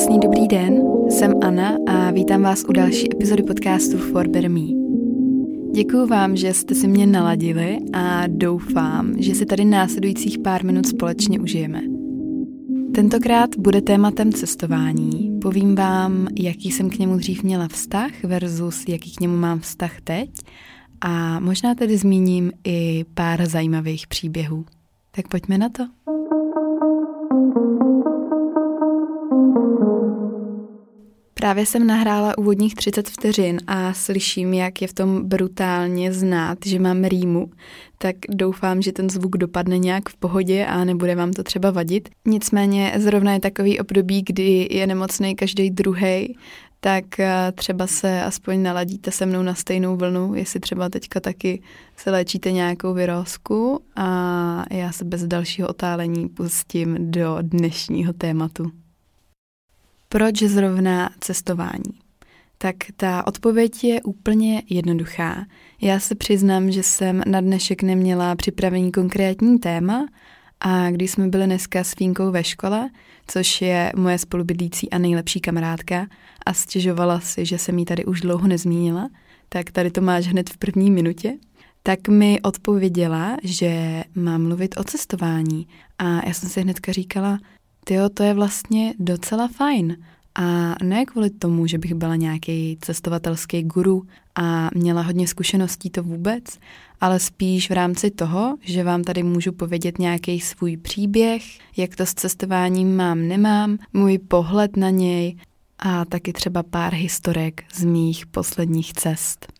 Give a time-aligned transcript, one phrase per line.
[0.00, 4.66] Krásný dobrý den, jsem Anna a vítám vás u další epizody podcastu For Better Me.
[5.74, 10.86] Děkuji vám, že jste si mě naladili a doufám, že si tady následujících pár minut
[10.86, 11.80] společně užijeme.
[12.94, 15.38] Tentokrát bude tématem cestování.
[15.42, 20.00] Povím vám, jaký jsem k němu dřív měla vztah versus jaký k němu mám vztah
[20.00, 20.30] teď
[21.00, 24.64] a možná tedy zmíním i pár zajímavých příběhů.
[25.10, 25.86] Tak pojďme na to.
[31.40, 36.78] Právě jsem nahrála úvodních 30 vteřin a slyším, jak je v tom brutálně znát, že
[36.78, 37.50] mám rýmu,
[37.98, 42.08] tak doufám, že ten zvuk dopadne nějak v pohodě a nebude vám to třeba vadit.
[42.26, 46.36] Nicméně zrovna je takový období, kdy je nemocný každý druhý,
[46.80, 51.62] tak eh, třeba se aspoň naladíte se mnou na stejnou vlnu, jestli třeba teďka taky
[51.96, 58.70] se léčíte nějakou vyrózku a já se bez dalšího otálení pustím do dnešního tématu.
[60.12, 62.00] Proč zrovna cestování?
[62.58, 65.46] Tak ta odpověď je úplně jednoduchá.
[65.80, 70.06] Já se přiznám, že jsem na dnešek neměla připravený konkrétní téma
[70.60, 72.90] a když jsme byli dneska s Fínkou ve škole,
[73.26, 76.06] což je moje spolubydlící a nejlepší kamarádka,
[76.46, 79.08] a stěžovala si, že jsem jí tady už dlouho nezmínila,
[79.48, 81.32] tak tady to máš hned v první minutě,
[81.82, 85.66] tak mi odpověděla, že mám mluvit o cestování.
[85.98, 87.38] A já jsem si hnedka říkala,
[87.90, 89.96] tyjo, to je vlastně docela fajn.
[90.34, 94.02] A ne kvůli tomu, že bych byla nějaký cestovatelský guru
[94.34, 96.44] a měla hodně zkušeností to vůbec,
[97.00, 101.42] ale spíš v rámci toho, že vám tady můžu povědět nějaký svůj příběh,
[101.76, 105.36] jak to s cestováním mám, nemám, můj pohled na něj
[105.78, 109.52] a taky třeba pár historek z mých posledních cest.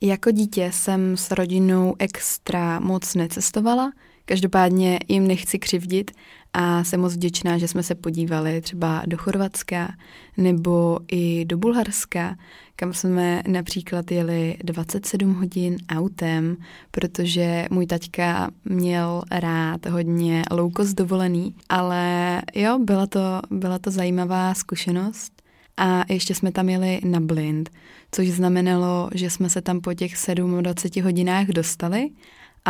[0.00, 3.92] Jako dítě jsem s rodinou extra moc necestovala,
[4.28, 6.10] každopádně jim nechci křivdit
[6.52, 9.94] a jsem moc vděčná, že jsme se podívali třeba do Chorvatska
[10.36, 12.36] nebo i do Bulharska,
[12.76, 16.56] kam jsme například jeli 27 hodin autem,
[16.90, 23.20] protože můj taťka měl rád hodně low cost dovolený, ale jo, byla to,
[23.50, 25.32] byla to zajímavá zkušenost.
[25.76, 27.70] A ještě jsme tam jeli na blind,
[28.10, 30.12] což znamenalo, že jsme se tam po těch
[30.60, 32.10] 27 hodinách dostali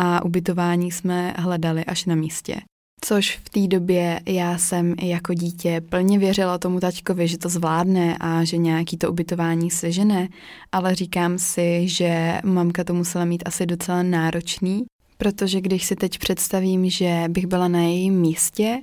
[0.00, 2.56] a ubytování jsme hledali až na místě.
[3.00, 8.16] Což v té době já jsem jako dítě plně věřila tomu taťkovi, že to zvládne
[8.20, 10.28] a že nějaký to ubytování sežene,
[10.72, 14.84] ale říkám si, že mamka to musela mít asi docela náročný,
[15.18, 18.80] protože když si teď představím, že bych byla na jejím místě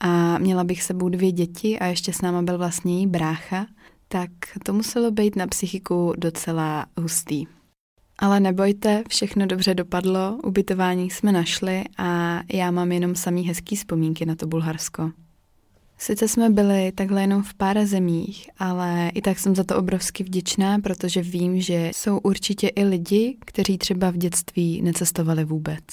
[0.00, 3.66] a měla bych sebou dvě děti a ještě s náma byl vlastně její brácha,
[4.08, 4.30] tak
[4.64, 7.57] to muselo být na psychiku docela hustý.
[8.18, 14.26] Ale nebojte, všechno dobře dopadlo, ubytování jsme našli a já mám jenom samý hezký vzpomínky
[14.26, 15.10] na to Bulharsko.
[15.98, 20.24] Sice jsme byli takhle jenom v pár zemích, ale i tak jsem za to obrovsky
[20.24, 25.84] vděčná, protože vím, že jsou určitě i lidi, kteří třeba v dětství necestovali vůbec.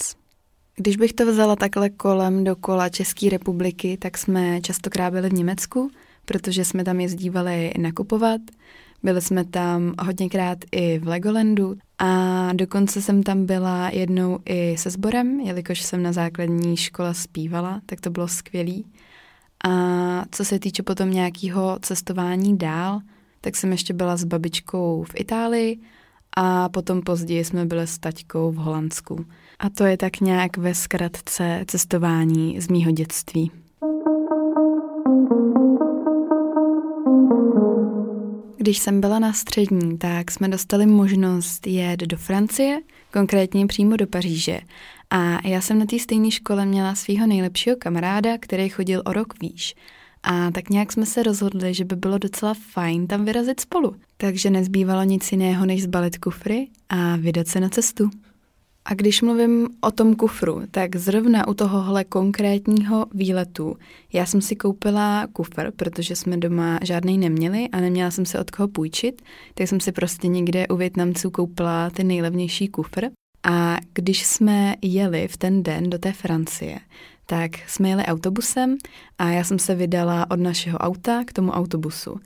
[0.76, 5.92] Když bych to vzala takhle kolem dokola České republiky, tak jsme častokrát byli v Německu,
[6.26, 8.42] protože jsme tam jezdívali nakupovat,
[9.06, 14.90] byli jsme tam hodněkrát i v Legolandu a dokonce jsem tam byla jednou i se
[14.90, 18.86] sborem, jelikož jsem na základní škole zpívala, tak to bylo skvělý.
[19.66, 19.72] A
[20.32, 23.00] co se týče potom nějakého cestování dál,
[23.42, 25.80] tak jsem ještě byla s babičkou v Itálii
[26.38, 29.26] a potom později jsme byli s taťkou v Holandsku.
[29.60, 33.52] A to je tak nějak ve zkratce cestování z mýho dětství.
[38.66, 42.82] Když jsem byla na střední, tak jsme dostali možnost jet do Francie,
[43.14, 44.60] konkrétně přímo do Paříže.
[45.10, 49.34] A já jsem na té stejné škole měla svého nejlepšího kamaráda, který chodil o rok
[49.42, 49.76] výš.
[50.24, 53.96] A tak nějak jsme se rozhodli, že by bylo docela fajn tam vyrazit spolu.
[54.18, 58.10] Takže nezbývalo nic jiného, než zbalit kufry a vydat se na cestu.
[58.86, 63.78] A když mluvím o tom kufru, tak zrovna u tohohle konkrétního výletu
[64.14, 68.52] já jsem si koupila kufr, protože jsme doma žádný neměli a neměla jsem se od
[68.52, 69.22] koho půjčit,
[69.54, 73.06] tak jsem si prostě někde u Větnamců koupila ten nejlevnější kufr.
[73.44, 76.80] A když jsme jeli v ten den do té Francie,
[77.26, 78.78] tak jsme jeli autobusem
[79.18, 82.20] a já jsem se vydala od našeho auta k tomu autobusu.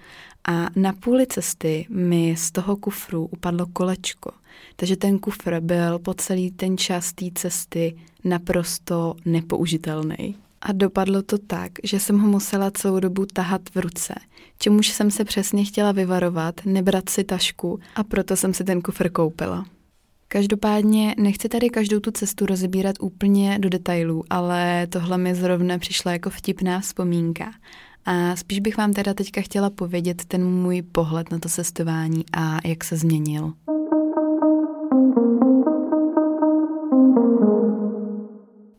[0.52, 4.32] A na půli cesty mi z toho kufru upadlo kolečko.
[4.76, 10.36] Takže ten kufr byl po celý ten čas té cesty naprosto nepoužitelný.
[10.62, 14.14] A dopadlo to tak, že jsem ho musela celou dobu tahat v ruce,
[14.60, 19.10] čemuž jsem se přesně chtěla vyvarovat, nebrat si tašku a proto jsem si ten kufr
[19.10, 19.66] koupila.
[20.28, 26.12] Každopádně nechci tady každou tu cestu rozebírat úplně do detailů, ale tohle mi zrovna přišla
[26.12, 27.52] jako vtipná vzpomínka.
[28.06, 32.68] A spíš bych vám teda teďka chtěla povědět ten můj pohled na to cestování a
[32.68, 33.54] jak se změnil.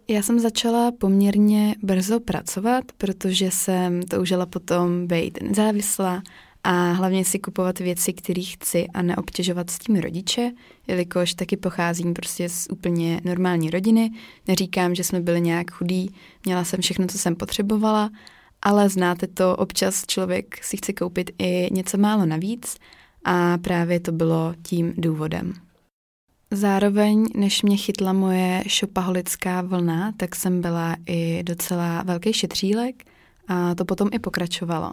[0.09, 6.23] Já jsem začala poměrně brzo pracovat, protože jsem toužila potom být nezávislá
[6.65, 10.53] a hlavně si kupovat věci, které chci a neobtěžovat s tím rodiče,
[10.87, 14.11] jelikož taky pocházím prostě z úplně normální rodiny.
[14.49, 16.15] Neříkám, že jsme byli nějak chudí,
[16.45, 18.11] měla jsem všechno, co jsem potřebovala,
[18.62, 22.77] ale znáte to, občas člověk si chce koupit i něco málo navíc
[23.25, 25.53] a právě to bylo tím důvodem.
[26.51, 33.05] Zároveň, než mě chytla moje šopaholická vlna, tak jsem byla i docela velký šetřílek
[33.49, 34.93] a to potom i pokračovalo.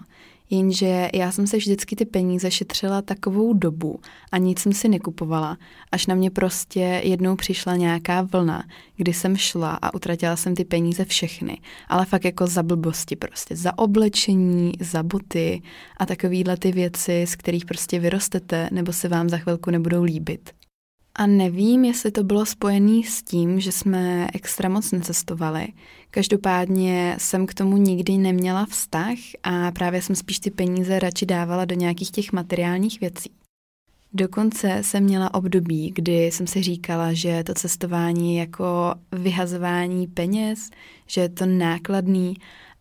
[0.49, 3.99] Jenže já jsem se vždycky ty peníze šetřila takovou dobu
[4.31, 5.57] a nic jsem si nekupovala,
[5.91, 8.63] až na mě prostě jednou přišla nějaká vlna,
[8.95, 13.55] kdy jsem šla a utratila jsem ty peníze všechny, ale fakt jako za blbosti prostě,
[13.55, 15.61] za oblečení, za boty
[15.97, 20.56] a takovýhle ty věci, z kterých prostě vyrostete nebo se vám za chvilku nebudou líbit.
[21.17, 25.67] A nevím, jestli to bylo spojené s tím, že jsme extra moc necestovali.
[26.11, 31.65] Každopádně jsem k tomu nikdy neměla vztah a právě jsem spíš ty peníze radši dávala
[31.65, 33.31] do nějakých těch materiálních věcí.
[34.13, 40.69] Dokonce jsem měla období, kdy jsem si říkala, že to cestování je jako vyhazování peněz,
[41.07, 42.33] že je to nákladný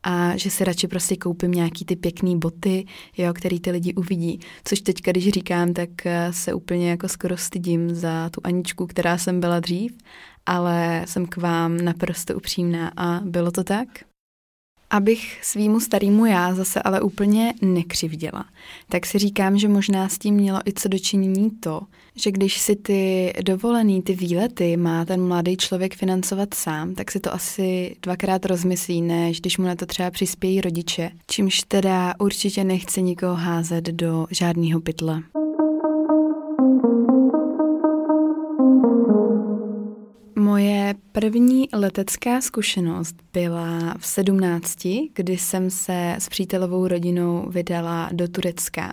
[0.06, 2.87] a že si radši prostě koupím nějaký ty pěkný boty,
[3.17, 4.41] jo, který ty lidi uvidí.
[4.64, 9.19] Což teďka, když říkám, tak eh, se úplně jako skoro stydím za tu Aničku, která
[9.19, 9.93] jsem byla dřív,
[10.47, 13.88] ale jsem k vám naprosto upřímná a bylo to tak.
[14.91, 18.44] Abych svýmu starýmu já zase ale úplně nekřivděla,
[18.88, 21.81] tak si říkám, že možná s tím mělo i co dočinění to,
[22.15, 27.21] že když si ty dovolený, ty výlety má ten mladý člověk financovat sám, tak si
[27.21, 32.65] to asi dvakrát rozmyslí, než když mu na to třeba přispějí rodiče, čímž teda určitě
[32.65, 35.23] nechci nikoho házet do žádného pytle.
[40.47, 48.29] Moje první letecká zkušenost byla v sedmnácti, kdy jsem se s přítelovou rodinou vydala do
[48.29, 48.93] Turecka.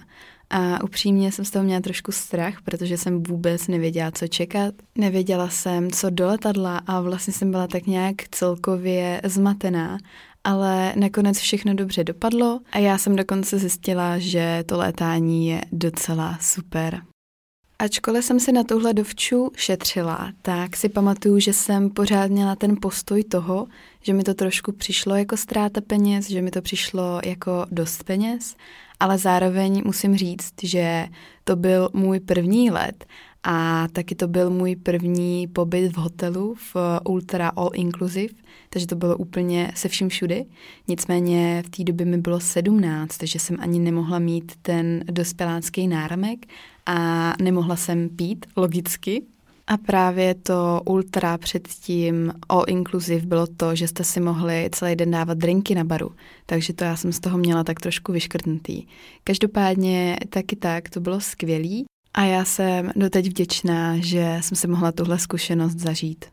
[0.50, 4.74] A upřímně jsem z toho měla trošku strach, protože jsem vůbec nevěděla, co čekat.
[4.98, 9.98] Nevěděla jsem, co do letadla a vlastně jsem byla tak nějak celkově zmatená.
[10.44, 16.38] Ale nakonec všechno dobře dopadlo a já jsem dokonce zjistila, že to létání je docela
[16.42, 17.02] super.
[17.83, 22.75] Ačkoliv jsem si na tuhle dovču šetřila, tak si pamatuju, že jsem pořád měla ten
[22.81, 23.68] postoj toho,
[24.01, 28.56] že mi to trošku přišlo jako ztráta peněz, že mi to přišlo jako dost peněz,
[29.00, 31.07] ale zároveň musím říct, že
[31.44, 33.06] to byl můj první let
[33.44, 38.34] a taky to byl můj první pobyt v hotelu v Ultra All Inclusive,
[38.69, 40.45] takže to bylo úplně se vším všudy.
[40.88, 46.45] Nicméně v té době mi bylo 17, takže jsem ani nemohla mít ten dospělácký náramek
[46.86, 49.24] a nemohla jsem pít, logicky.
[49.68, 55.12] A právě to ultra předtím all inclusive bylo to, že jste si mohli celý den
[55.12, 56.12] dávat drinky na baru,
[56.45, 58.84] takže to já jsem z toho měla tak trošku vyškrtnutý.
[59.24, 64.92] Každopádně taky tak, to bylo skvělý a já jsem doteď vděčná, že jsem si mohla
[64.92, 66.25] tuhle zkušenost zažít.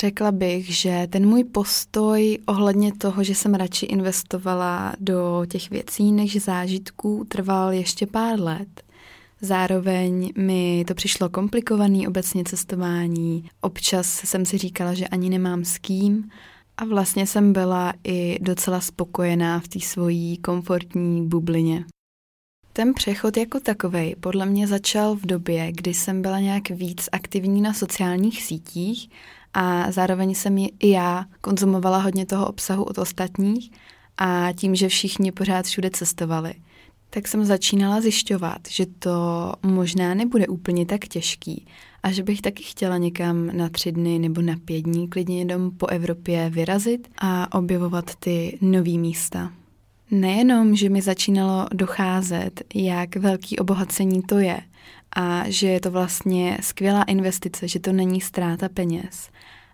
[0.00, 6.12] Řekla bych, že ten můj postoj ohledně toho, že jsem radši investovala do těch věcí
[6.12, 8.82] než zážitků, trval ještě pár let.
[9.40, 13.48] Zároveň mi to přišlo komplikovaný obecně cestování.
[13.60, 16.30] Občas jsem si říkala, že ani nemám s kým
[16.76, 21.84] a vlastně jsem byla i docela spokojená v té svojí komfortní bublině.
[22.74, 27.60] Ten přechod jako takový podle mě začal v době, kdy jsem byla nějak víc aktivní
[27.60, 29.10] na sociálních sítích
[29.54, 33.70] a zároveň jsem i já konzumovala hodně toho obsahu od ostatních
[34.18, 36.54] a tím, že všichni pořád všude cestovali,
[37.10, 41.66] tak jsem začínala zjišťovat, že to možná nebude úplně tak těžký
[42.02, 45.70] a že bych taky chtěla někam na tři dny nebo na pět dní klidně jenom
[45.70, 49.52] po Evropě vyrazit a objevovat ty nový místa.
[50.12, 54.60] Nejenom, že mi začínalo docházet, jak velký obohacení to je
[55.16, 59.30] a že je to vlastně skvělá investice, že to není ztráta peněz,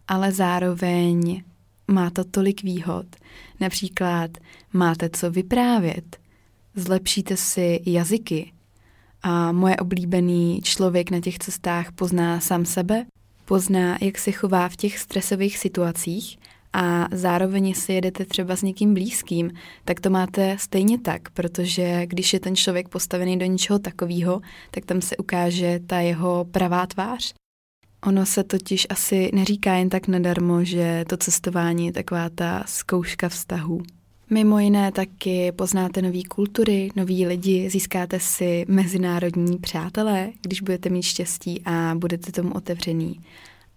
[0.09, 1.43] ale zároveň
[1.89, 3.07] má to tolik výhod.
[3.61, 4.31] Například
[4.73, 6.17] máte co vyprávět,
[6.75, 8.53] zlepšíte si jazyky
[9.23, 13.07] a moje oblíbený člověk na těch cestách pozná sám sebe,
[13.45, 16.39] pozná, jak se chová v těch stresových situacích
[16.73, 19.51] a zároveň, si jedete třeba s někým blízkým,
[19.85, 24.85] tak to máte stejně tak, protože když je ten člověk postavený do něčeho takového, tak
[24.85, 27.35] tam se ukáže ta jeho pravá tvář.
[28.07, 33.29] Ono se totiž asi neříká jen tak nadarmo, že to cestování je taková ta zkouška
[33.29, 33.81] vztahu.
[34.31, 41.03] Mimo jiné taky poznáte nové kultury, noví lidi, získáte si mezinárodní přátelé, když budete mít
[41.03, 43.21] štěstí a budete tomu otevřený.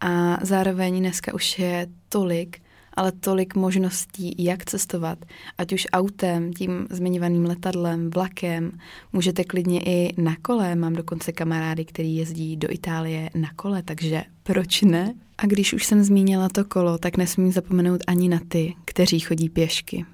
[0.02, 2.62] A zároveň dneska už je tolik,
[2.94, 5.26] ale tolik možností, jak cestovat,
[5.58, 8.72] ať už autem, tím zmiňovaným letadlem, vlakem,
[9.14, 14.24] můžete klidně i na kole, mám dokonce kamarády, který jezdí do Itálie na kole, takže
[14.44, 15.14] proč ne?
[15.38, 19.50] A když už jsem zmínila to kolo, tak nesmím zapomenout ani na ty, kteří chodí
[19.50, 20.06] pěšky.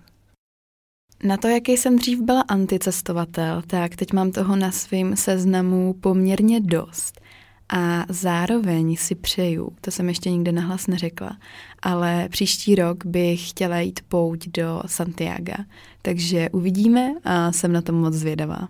[1.23, 6.59] Na to, jaký jsem dřív byla anticestovatel, tak teď mám toho na svém seznamu poměrně
[6.59, 7.21] dost.
[7.69, 11.37] A zároveň si přeju, to jsem ještě nikde nahlas neřekla,
[11.81, 15.53] ale příští rok bych chtěla jít pouť do Santiago.
[16.01, 18.67] Takže uvidíme a jsem na tom moc zvědavá.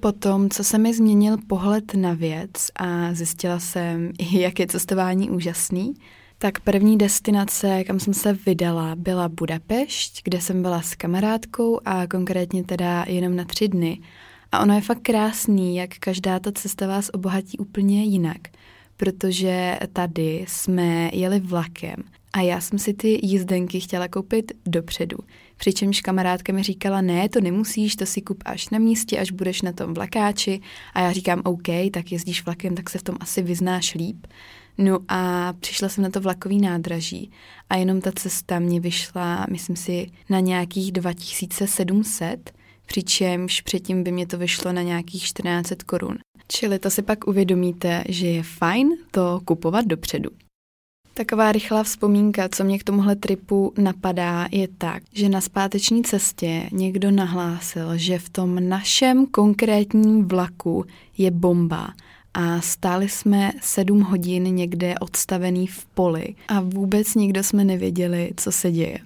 [0.00, 5.94] Potom, co se mi změnil pohled na věc a zjistila jsem, jak je cestování úžasný,
[6.38, 12.06] tak první destinace, kam jsem se vydala, byla Budapešť, kde jsem byla s kamarádkou a
[12.06, 14.00] konkrétně teda jenom na tři dny.
[14.52, 18.38] A ono je fakt krásný, jak každá ta cesta vás obohatí úplně jinak,
[18.96, 22.02] protože tady jsme jeli vlakem
[22.32, 25.16] a já jsem si ty jízdenky chtěla koupit dopředu.
[25.56, 29.62] Přičemž kamarádka mi říkala, ne, to nemusíš, to si kup až na místě, až budeš
[29.62, 30.60] na tom vlakáči.
[30.94, 34.26] A já říkám, OK, tak jezdíš vlakem, tak se v tom asi vyznáš líp.
[34.78, 37.30] No a přišla jsem na to vlakový nádraží
[37.70, 42.52] a jenom ta cesta mě vyšla, myslím si, na nějakých 2700,
[42.86, 46.18] přičemž předtím by mě to vyšlo na nějakých 1400 korun.
[46.48, 50.30] Čili to si pak uvědomíte, že je fajn to kupovat dopředu.
[51.14, 56.68] Taková rychlá vzpomínka, co mě k tomuhle tripu napadá, je tak, že na zpáteční cestě
[56.72, 60.84] někdo nahlásil, že v tom našem konkrétním vlaku
[61.18, 61.92] je bomba
[62.34, 68.52] a stáli jsme sedm hodin někde odstavený v poli a vůbec nikdo jsme nevěděli, co
[68.52, 68.98] se děje.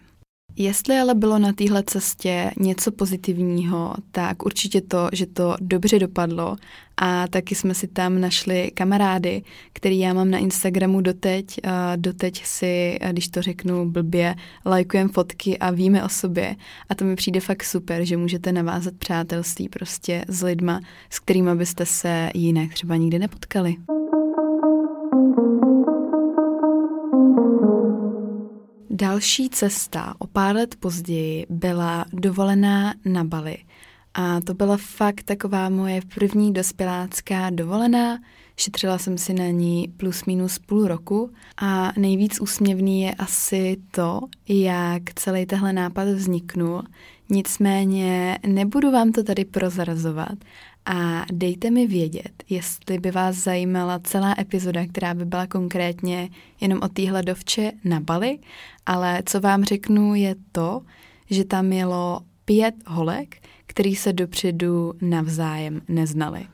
[0.56, 6.56] Jestli ale bylo na téhle cestě něco pozitivního, tak určitě to, že to dobře dopadlo
[6.96, 9.42] a taky jsme si tam našli kamarády,
[9.72, 11.60] který já mám na Instagramu doteď.
[11.96, 14.34] Doteď si, když to řeknu blbě,
[14.66, 16.56] lajkujem fotky a víme o sobě
[16.88, 20.80] a to mi přijde fakt super, že můžete navázat přátelství prostě s lidma,
[21.10, 23.76] s kterými byste se jinak třeba nikdy nepotkali.
[29.02, 33.56] Další cesta o pár let později byla dovolená na Bali.
[34.14, 38.18] A to byla fakt taková moje první dospělácká dovolená.
[38.56, 44.20] Šetřila jsem si na ní plus minus půl roku a nejvíc úsměvný je asi to,
[44.48, 46.82] jak celý tehle nápad vzniknul.
[47.30, 50.38] Nicméně nebudu vám to tady prozrazovat
[50.86, 56.28] a dejte mi vědět, jestli by vás zajímala celá epizoda, která by byla konkrétně
[56.60, 58.38] jenom o téhle dovče na Bali,
[58.86, 60.80] ale co vám řeknu je to,
[61.30, 63.36] že tam jelo pět holek,
[63.66, 66.46] který se dopředu navzájem neznali.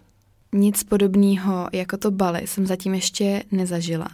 [0.52, 4.08] Nic podobného jako to Bali jsem zatím ještě nezažila.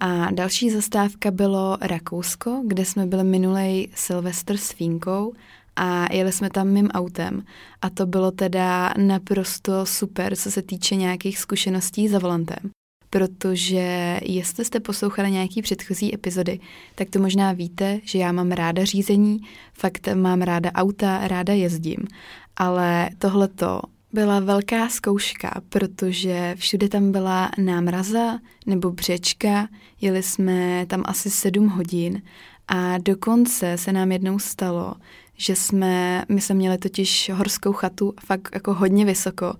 [0.00, 5.32] A další zastávka bylo Rakousko, kde jsme byli minulej Silvestr s Fínkou
[5.76, 7.42] a jeli jsme tam mým autem.
[7.82, 12.70] A to bylo teda naprosto super, co se týče nějakých zkušeností za volantem.
[13.10, 16.60] Protože jestli jste poslouchali nějaký předchozí epizody,
[16.94, 19.40] tak to možná víte, že já mám ráda řízení,
[19.72, 21.98] fakt mám ráda auta, ráda jezdím.
[22.56, 23.80] Ale tohleto
[24.12, 29.68] byla velká zkouška, protože všude tam byla námraza nebo břečka,
[30.00, 32.22] jeli jsme tam asi sedm hodin
[32.68, 34.94] a dokonce se nám jednou stalo,
[35.36, 39.54] že jsme, my jsme měli totiž horskou chatu fakt jako hodně vysoko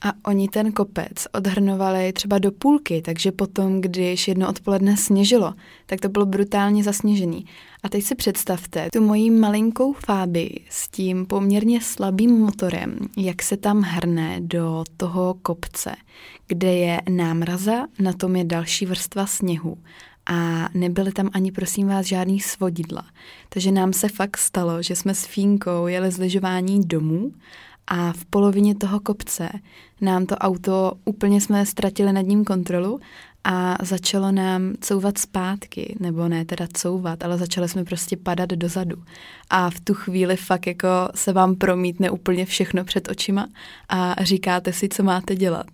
[0.00, 5.54] a oni ten kopec odhrnovali třeba do půlky, takže potom, když jedno odpoledne sněžilo,
[5.86, 7.46] tak to bylo brutálně zasněžený.
[7.82, 13.56] A teď si představte tu mojí malinkou Fáby s tím poměrně slabým motorem, jak se
[13.56, 15.94] tam hrne do toho kopce,
[16.46, 19.78] kde je námraza, na tom je další vrstva sněhu
[20.28, 23.04] a nebyly tam ani, prosím vás, žádný svodidla.
[23.48, 27.32] Takže nám se fakt stalo, že jsme s Fínkou jeli z lyžování domů
[27.86, 29.48] a v polovině toho kopce
[30.00, 33.00] nám to auto, úplně jsme ztratili nad ním kontrolu
[33.44, 38.96] a začalo nám couvat zpátky, nebo ne teda couvat, ale začali jsme prostě padat dozadu.
[39.50, 43.48] A v tu chvíli fakt jako se vám promítne úplně všechno před očima
[43.88, 45.66] a říkáte si, co máte dělat.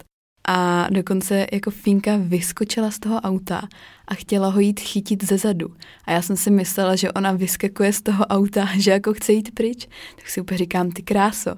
[0.49, 3.69] A dokonce jako Finka vyskočila z toho auta
[4.09, 5.75] a chtěla ho jít chytit ze zadu.
[6.05, 9.55] A já jsem si myslela, že ona vyskakuje z toho auta, že jako chce jít
[9.55, 9.89] pryč.
[10.17, 11.55] Tak si úplně říkám, ty kráso.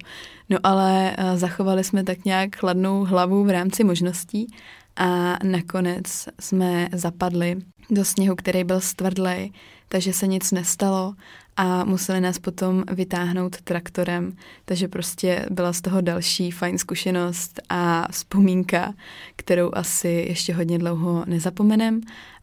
[0.49, 4.47] No ale eh, zachovali jsme tak nějak chladnou hlavu v rámci možností
[4.95, 7.55] a nakonec jsme zapadli
[7.89, 9.51] do sněhu, který byl stvrdlej,
[9.89, 11.13] takže se nic nestalo
[11.57, 14.33] a museli nás potom vytáhnout traktorem,
[14.65, 18.93] takže prostě byla z toho další fajn zkušenost a vzpomínka,
[19.35, 22.01] kterou asi ještě hodně dlouho nezapomenem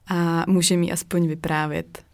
[0.09, 2.05] a můžeme ji aspoň vyprávět.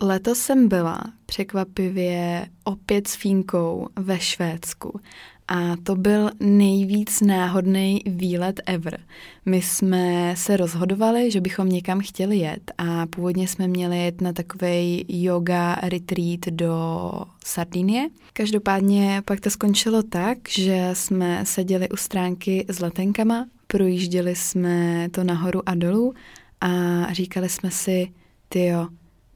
[0.00, 5.00] Letos jsem byla překvapivě opět s Fínkou ve Švédsku
[5.48, 9.00] a to byl nejvíc náhodný výlet ever.
[9.46, 14.32] My jsme se rozhodovali, že bychom někam chtěli jet a původně jsme měli jet na
[14.32, 17.10] takový yoga retreat do
[17.44, 18.08] Sardinie.
[18.32, 25.24] Každopádně pak to skončilo tak, že jsme seděli u stránky s letenkama, projížděli jsme to
[25.24, 26.14] nahoru a dolů
[26.60, 26.68] a
[27.12, 28.12] říkali jsme si,
[28.48, 28.88] tyjo,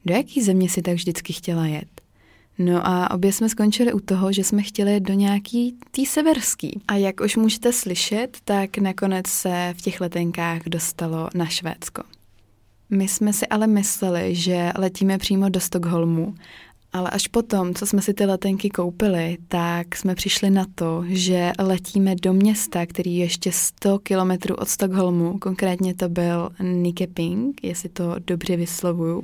[0.05, 1.98] do jaký země si tak vždycky chtěla jet?
[2.59, 6.81] No a obě jsme skončili u toho, že jsme chtěli do nějaký tý severský.
[6.87, 12.03] A jak už můžete slyšet, tak nakonec se v těch letenkách dostalo na Švédsko.
[12.89, 16.35] My jsme si ale mysleli, že letíme přímo do Stockholmu,
[16.93, 21.51] ale až potom, co jsme si ty letenky koupili, tak jsme přišli na to, že
[21.59, 27.89] letíme do města, který je ještě 100 kilometrů od Stockholmu, konkrétně to byl Nikeping, jestli
[27.89, 29.23] to dobře vyslovuju,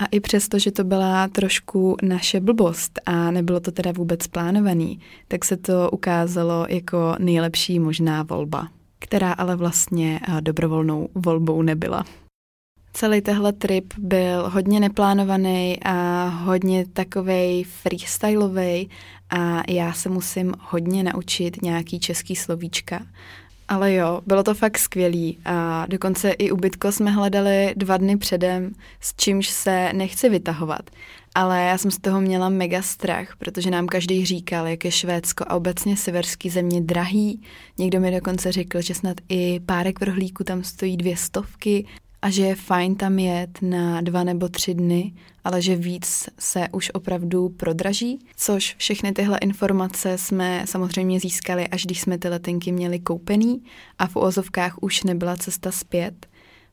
[0.00, 5.00] a i přesto, že to byla trošku naše blbost a nebylo to teda vůbec plánovaný,
[5.28, 12.04] tak se to ukázalo jako nejlepší možná volba, která ale vlastně eh, dobrovolnou volbou nebyla.
[12.92, 18.90] Celý tehle trip byl hodně neplánovaný a hodně takovej freestyleový
[19.30, 23.06] a já se musím hodně naučit nějaký český slovíčka,
[23.70, 28.72] ale jo, bylo to fakt skvělý a dokonce i ubytko jsme hledali dva dny předem,
[29.00, 30.90] s čímž se nechci vytahovat.
[31.34, 35.44] Ale já jsem z toho měla mega strach, protože nám každý říkal, jak je Švédsko
[35.48, 37.42] a obecně severský země drahý.
[37.78, 41.86] Někdo mi dokonce řekl, že snad i párek vrhlíku tam stojí dvě stovky
[42.22, 45.12] a že je fajn tam jet na dva nebo tři dny,
[45.44, 51.84] ale že víc se už opravdu prodraží, což všechny tyhle informace jsme samozřejmě získali, až
[51.84, 53.62] když jsme ty letenky měli koupený
[53.98, 56.26] a v ozovkách už nebyla cesta zpět.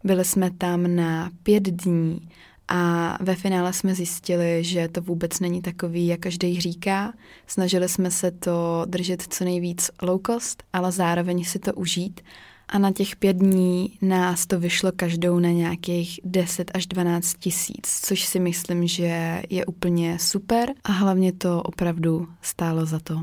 [0.04, 2.30] Byli jsme tam na pět dní
[2.68, 7.14] a ve finále jsme zjistili, že to vůbec není takový, jak každý říká.
[7.48, 12.22] Snažili jsme se to držet co nejvíc low cost, ale zároveň si to užít
[12.70, 18.00] a na těch pět dní nás to vyšlo každou na nějakých 10 až 12 tisíc,
[18.02, 23.22] což si myslím, že je úplně super a hlavně to opravdu stálo za to.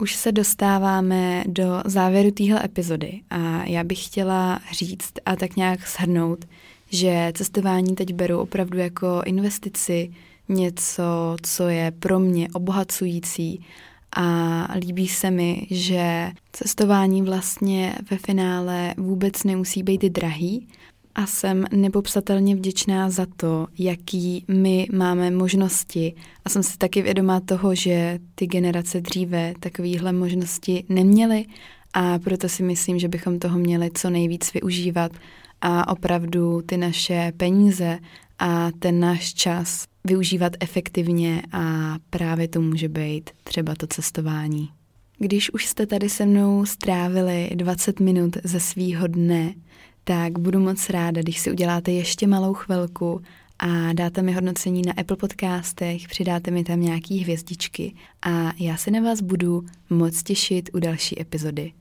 [0.00, 5.88] Už se dostáváme do závěru téhle epizody a já bych chtěla říct a tak nějak
[5.88, 6.44] shrnout,
[6.90, 10.10] že cestování teď beru opravdu jako investici,
[10.48, 13.64] něco, co je pro mě obohacující
[14.16, 20.68] a líbí se mi, že cestování vlastně ve finále vůbec nemusí být drahý.
[21.14, 26.14] A jsem nepopsatelně vděčná za to, jaký my máme možnosti.
[26.44, 31.44] A jsem si taky vědomá toho, že ty generace dříve takovéhle možnosti neměly.
[31.92, 35.12] A proto si myslím, že bychom toho měli co nejvíc využívat.
[35.60, 37.98] A opravdu ty naše peníze
[38.40, 44.68] a ten náš čas využívat efektivně a právě to může být třeba to cestování.
[45.18, 49.54] Když už jste tady se mnou strávili 20 minut ze svýho dne,
[50.04, 53.20] tak budu moc ráda, když si uděláte ještě malou chvilku
[53.58, 58.90] a dáte mi hodnocení na Apple podcastech, přidáte mi tam nějaký hvězdičky a já se
[58.90, 61.72] na vás budu moc těšit u další epizody.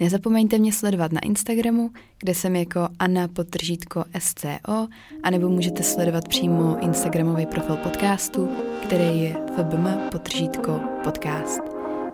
[0.00, 4.88] Nezapomeňte mě sledovat na Instagramu, kde jsem jako Anna Potržítko SCO,
[5.22, 8.48] anebo můžete sledovat přímo Instagramový profil podcastu,
[8.86, 11.60] který je fbm Potržítko podcast.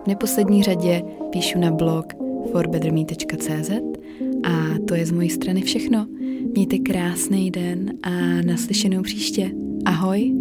[0.05, 2.07] V neposlední řadě píšu na blog
[2.53, 3.71] forbetterme.cz
[4.45, 6.07] a to je z mojí strany všechno.
[6.53, 8.11] Mějte krásný den a
[8.47, 9.51] naslyšenou příště.
[9.85, 10.35] Ahoj!